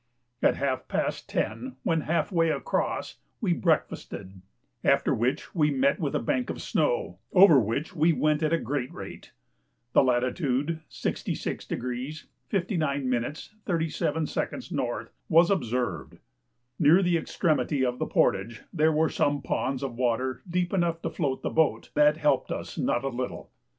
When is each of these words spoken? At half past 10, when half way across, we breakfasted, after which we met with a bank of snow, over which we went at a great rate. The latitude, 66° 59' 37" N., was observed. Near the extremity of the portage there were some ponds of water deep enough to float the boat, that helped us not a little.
At 0.41 0.55
half 0.55 0.87
past 0.87 1.29
10, 1.29 1.75
when 1.83 2.01
half 2.01 2.31
way 2.31 2.49
across, 2.49 3.17
we 3.39 3.53
breakfasted, 3.53 4.41
after 4.83 5.13
which 5.13 5.53
we 5.53 5.69
met 5.69 5.99
with 5.99 6.15
a 6.15 6.19
bank 6.19 6.49
of 6.49 6.59
snow, 6.59 7.19
over 7.33 7.59
which 7.59 7.95
we 7.95 8.11
went 8.11 8.41
at 8.41 8.51
a 8.51 8.57
great 8.57 8.91
rate. 8.91 9.31
The 9.93 10.01
latitude, 10.03 10.79
66° 10.89 12.25
59' 12.49 13.33
37" 13.63 14.27
N., 14.75 15.07
was 15.29 15.51
observed. 15.51 16.17
Near 16.79 17.03
the 17.03 17.17
extremity 17.19 17.85
of 17.85 17.99
the 17.99 18.07
portage 18.07 18.63
there 18.73 18.91
were 18.91 19.07
some 19.09 19.43
ponds 19.43 19.83
of 19.83 19.93
water 19.97 20.41
deep 20.49 20.73
enough 20.73 21.03
to 21.03 21.11
float 21.11 21.43
the 21.43 21.51
boat, 21.51 21.91
that 21.93 22.17
helped 22.17 22.49
us 22.51 22.75
not 22.75 23.03
a 23.03 23.09
little. 23.09 23.51